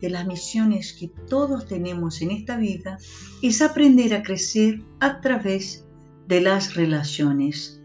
[0.00, 2.98] de las misiones que todos tenemos en esta vida
[3.42, 5.86] es aprender a crecer a través
[6.28, 7.82] de las relaciones.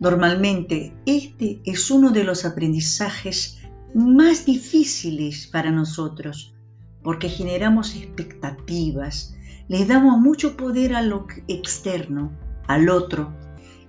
[0.00, 3.58] Normalmente este es uno de los aprendizajes
[3.94, 6.54] más difíciles para nosotros
[7.02, 9.34] porque generamos expectativas,
[9.68, 12.32] le damos mucho poder a lo externo,
[12.66, 13.32] al otro,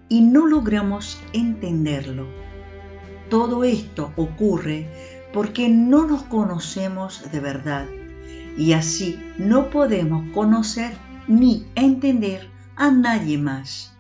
[0.09, 2.27] y no logramos entenderlo.
[3.29, 7.85] Todo esto ocurre porque no nos conocemos de verdad
[8.57, 10.93] y así no podemos conocer
[11.27, 13.93] ni entender a nadie más.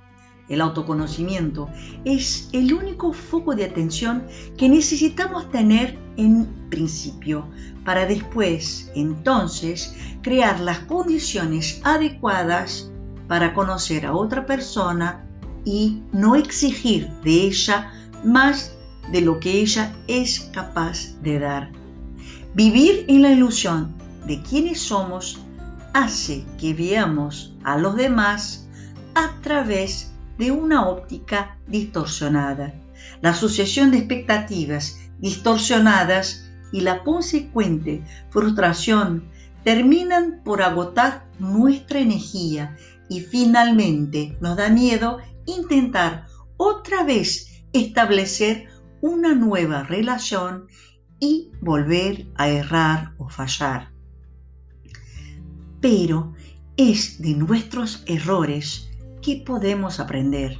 [0.49, 1.69] El autoconocimiento
[2.05, 4.23] es el único foco de atención
[4.57, 7.47] que necesitamos tener en principio
[7.85, 12.91] para después, entonces, crear las condiciones adecuadas
[13.27, 15.23] para conocer a otra persona
[15.65, 17.91] y no exigir de ella
[18.23, 18.75] más
[19.11, 21.71] de lo que ella es capaz de dar.
[22.53, 25.39] Vivir en la ilusión de quienes somos
[25.93, 28.67] hace que veamos a los demás
[29.15, 32.73] a través de una óptica distorsionada.
[33.21, 39.29] La asociación de expectativas distorsionadas y la consecuente frustración
[39.63, 42.77] terminan por agotar nuestra energía
[43.09, 48.67] y finalmente nos da miedo intentar otra vez establecer
[49.01, 50.67] una nueva relación
[51.19, 53.91] y volver a errar o fallar.
[55.81, 56.33] Pero
[56.77, 58.89] es de nuestros errores
[59.21, 60.57] que podemos aprender.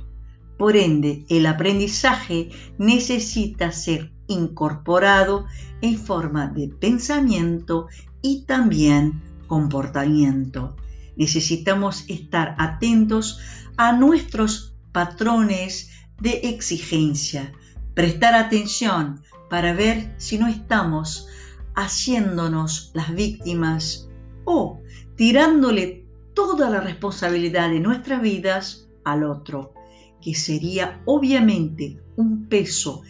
[0.57, 5.45] Por ende, el aprendizaje necesita ser incorporado
[5.81, 7.87] en forma de pensamiento
[8.21, 10.75] y también comportamiento.
[11.15, 13.39] Necesitamos estar atentos
[13.77, 15.89] a nuestros patrones
[16.21, 17.53] de exigencia,
[17.99, 19.19] prestar atención
[19.49, 21.27] para ver si no estamos
[21.75, 24.07] haciéndonos las víctimas
[24.45, 24.79] o
[25.17, 29.73] tirándole toda la responsabilidad de nuestras vidas al otro,
[30.21, 33.01] que sería obviamente un peso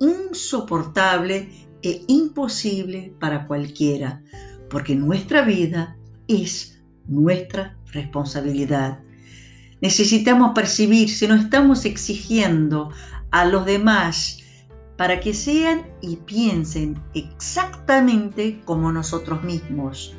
[0.00, 1.50] insoportable
[1.82, 4.22] e imposible para cualquiera,
[4.70, 9.02] porque nuestra vida es nuestra responsabilidad.
[9.80, 12.90] Necesitamos percibir si no estamos exigiendo
[13.30, 14.38] a los demás
[14.96, 20.14] para que sean y piensen exactamente como nosotros mismos,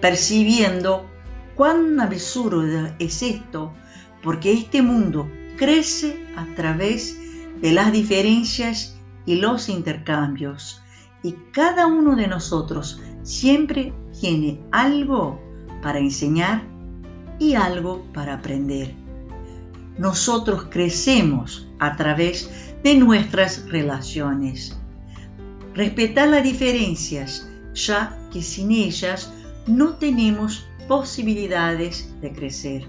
[0.00, 1.06] percibiendo
[1.54, 3.72] cuán absurdo es esto,
[4.22, 7.16] porque este mundo crece a través
[7.60, 10.82] de las diferencias y los intercambios,
[11.22, 15.40] y cada uno de nosotros siempre tiene algo
[15.82, 16.75] para enseñar
[17.38, 18.94] y algo para aprender.
[19.98, 22.50] Nosotros crecemos a través
[22.82, 24.76] de nuestras relaciones.
[25.74, 29.32] Respetar las diferencias, ya que sin ellas
[29.66, 32.86] no tenemos posibilidades de crecer.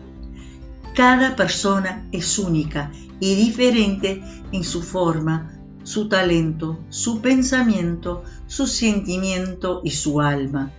[0.96, 4.22] Cada persona es única y diferente
[4.52, 5.54] en su forma,
[5.84, 10.72] su talento, su pensamiento, su sentimiento y su alma.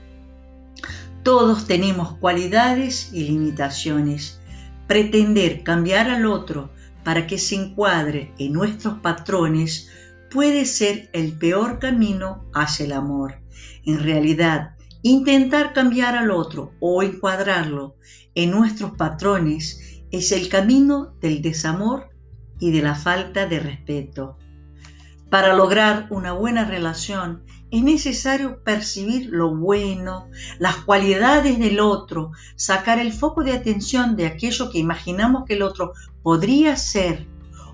[1.28, 4.40] Todos tenemos cualidades y limitaciones.
[4.86, 6.70] Pretender cambiar al otro
[7.04, 9.90] para que se encuadre en nuestros patrones
[10.30, 13.42] puede ser el peor camino hacia el amor.
[13.84, 17.96] En realidad, intentar cambiar al otro o encuadrarlo
[18.34, 22.08] en nuestros patrones es el camino del desamor
[22.58, 24.38] y de la falta de respeto.
[25.28, 32.98] Para lograr una buena relación es necesario percibir lo bueno, las cualidades del otro, sacar
[32.98, 35.92] el foco de atención de aquello que imaginamos que el otro
[36.22, 37.26] podría ser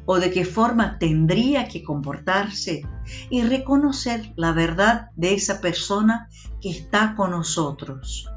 [0.07, 2.83] o de qué forma tendría que comportarse
[3.31, 6.29] y reconocer la verdad de esa persona
[6.61, 8.29] que está con nosotros.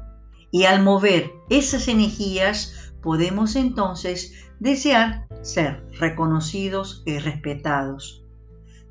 [0.50, 8.24] Y al mover esas energías podemos entonces desear ser reconocidos y respetados.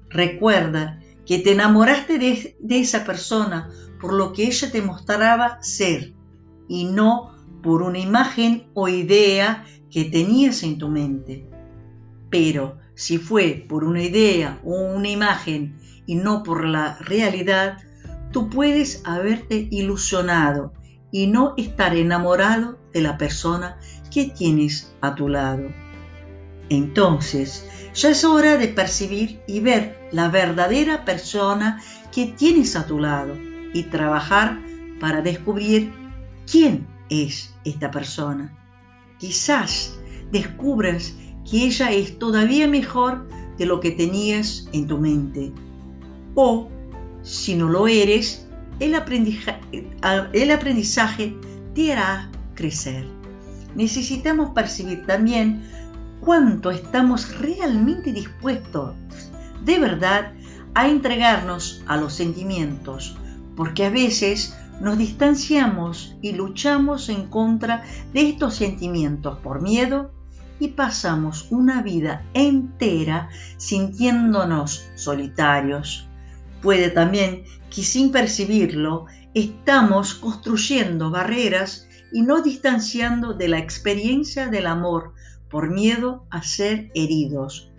[0.10, 3.70] Recuerda que te enamoraste de, esa persona
[4.00, 6.14] por lo que ella te mostraba ser
[6.70, 11.46] y no por una imagen o idea que tenías en tu mente.
[12.30, 17.78] Pero si fue por una idea o una imagen y no por la realidad,
[18.32, 20.72] tú puedes haberte ilusionado
[21.12, 23.78] y no estar enamorado de la persona
[24.14, 25.68] que tienes a tu lado.
[26.70, 31.82] Entonces, ya es hora de percibir y ver la verdadera persona
[32.12, 33.36] que tienes a tu lado
[33.74, 34.60] y trabajar
[35.00, 35.92] para descubrir
[36.50, 38.54] quién es esta persona.
[39.20, 39.98] Quizás
[40.32, 41.14] descubras
[41.50, 43.28] que ella es todavía mejor
[43.58, 45.52] de lo que tenías en tu mente.
[46.36, 46.70] O,
[47.24, 48.48] si no lo eres,
[48.80, 49.60] el aprendizaje,
[50.34, 51.36] el aprendizaje
[51.74, 53.06] te hará crecer.
[53.76, 55.64] Necesitamos percibir también
[56.22, 58.94] cuánto estamos realmente dispuestos
[59.64, 60.34] de verdad
[60.74, 63.18] a entregarnos a los sentimientos,
[63.56, 67.84] porque a veces nos distanciamos y luchamos en contra
[68.14, 70.12] de estos sentimientos por miedo
[70.60, 76.08] y pasamos una vida entera sintiéndonos solitarios.
[76.62, 84.68] Puede también que sin percibirlo estamos construyendo barreras y no distanciando de la experiencia del
[84.68, 85.14] amor
[85.50, 87.72] por miedo a ser heridos.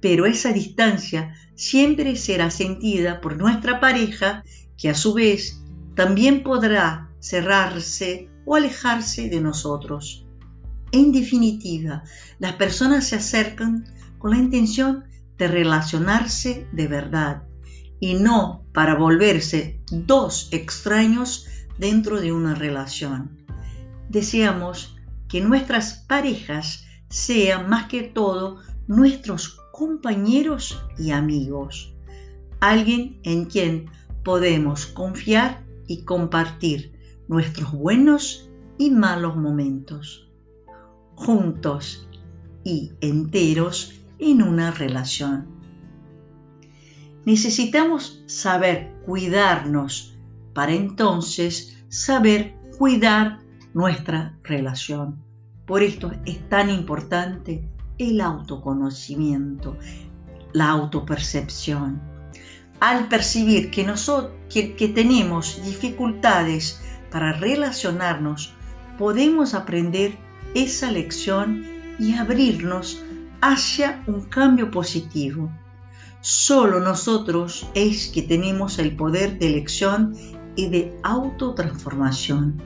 [0.00, 4.44] Pero esa distancia siempre será sentida por nuestra pareja
[4.76, 5.62] que a su vez
[5.94, 10.24] también podrá cerrarse o alejarse de nosotros.
[10.92, 12.04] En definitiva,
[12.38, 13.84] las personas se acercan
[14.18, 15.04] con la intención
[15.36, 17.42] de relacionarse de verdad
[18.00, 21.46] y no para volverse dos extraños
[21.78, 23.44] dentro de una relación.
[24.08, 24.96] Deseamos
[25.28, 31.94] que nuestras parejas sean más que todo nuestros compañeros y amigos,
[32.58, 33.86] alguien en quien
[34.24, 36.92] podemos confiar y compartir
[37.28, 40.28] nuestros buenos y malos momentos
[41.14, 42.08] juntos
[42.64, 45.46] y enteros en una relación.
[47.24, 50.18] Necesitamos saber cuidarnos
[50.54, 53.38] para entonces saber cuidar
[53.74, 55.22] nuestra relación.
[55.66, 57.68] Por esto es tan importante
[57.98, 59.76] el autoconocimiento,
[60.52, 62.00] la autopercepción.
[62.80, 66.80] Al percibir que, nosotros, que, tenemos dificultades
[67.10, 68.54] para relacionarnos,
[68.98, 70.16] podemos aprender
[70.54, 71.64] esa lección
[71.98, 73.02] y abrirnos
[73.40, 75.50] hacia un cambio positivo.
[76.20, 80.14] Solo nosotros es que tenemos el poder de elección
[80.56, 82.60] y de autotransformación.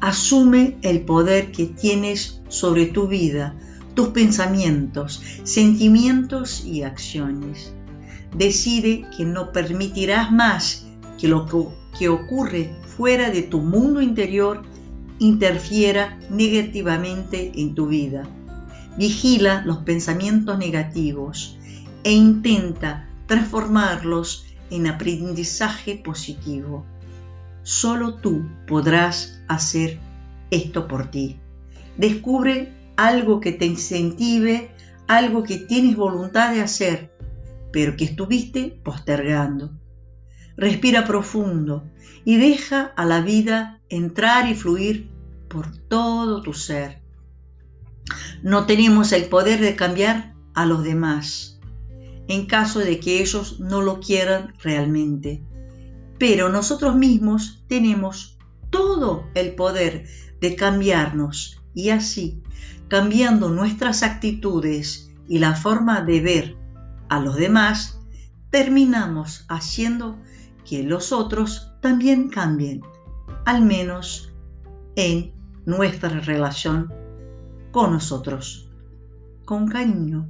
[0.00, 3.56] Asume el poder que tienes sobre tu vida,
[3.94, 7.72] tus pensamientos, sentimientos y acciones.
[8.36, 10.86] Decide que no permitirás más
[11.18, 11.46] que lo
[11.98, 14.62] que ocurre fuera de tu mundo interior
[15.18, 18.28] interfiera negativamente en tu vida.
[18.98, 21.58] Vigila los pensamientos negativos
[22.02, 26.84] e intenta transformarlos en aprendizaje positivo.
[27.62, 29.98] Solo tú podrás hacer
[30.50, 31.38] esto por ti.
[31.96, 34.70] Descubre algo que te incentive,
[35.08, 37.12] algo que tienes voluntad de hacer,
[37.72, 39.72] pero que estuviste postergando.
[40.56, 41.90] Respira profundo
[42.24, 45.10] y deja a la vida entrar y fluir
[45.48, 47.02] por todo tu ser.
[48.42, 51.54] No tenemos el poder de cambiar a los demás
[52.28, 55.42] en caso de que ellos no lo quieran realmente.
[56.18, 58.38] Pero nosotros mismos tenemos
[58.70, 60.06] todo el poder
[60.40, 62.42] de cambiarnos y así,
[62.88, 66.56] cambiando nuestras actitudes y la forma de ver
[67.08, 68.00] a los demás,
[68.50, 70.18] terminamos haciendo
[70.64, 72.82] que los otros también cambien,
[73.44, 74.32] al menos
[74.96, 75.32] en
[75.66, 76.92] nuestra relación
[77.72, 78.70] con nosotros.
[79.44, 80.26] Con cariño,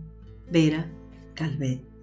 [0.50, 0.91] Vera
[1.35, 1.94] Calvet.